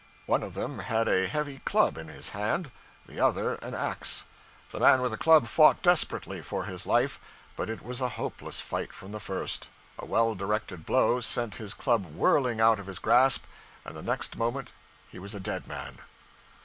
One 0.25 0.41
of 0.41 0.55
them 0.55 0.79
had 0.79 1.07
a 1.07 1.27
heavy 1.27 1.59
club 1.59 1.95
in 1.95 2.07
his 2.07 2.29
hand, 2.29 2.71
the 3.05 3.19
other 3.19 3.53
an 3.61 3.75
ax. 3.75 4.25
The 4.71 4.79
man 4.79 4.99
with 5.03 5.11
the 5.11 5.17
club 5.19 5.45
fought 5.45 5.83
desperately 5.83 6.41
for 6.41 6.63
his 6.63 6.87
life, 6.87 7.19
but 7.55 7.69
it 7.69 7.83
was 7.83 8.01
a 8.01 8.09
hopeless 8.09 8.59
fight 8.59 8.93
from 8.93 9.11
the 9.11 9.19
first. 9.19 9.69
A 9.99 10.05
well 10.07 10.33
directed 10.33 10.87
blow 10.87 11.19
sent 11.19 11.57
his 11.61 11.75
club 11.75 12.07
whirling 12.15 12.59
out 12.59 12.79
of 12.79 12.87
his 12.87 12.97
grasp, 12.97 13.43
and 13.85 13.95
the 13.95 14.01
next 14.01 14.37
moment 14.37 14.73
he 15.07 15.19
was 15.19 15.35
a 15.35 15.39
dead 15.39 15.67
man. 15.67 15.99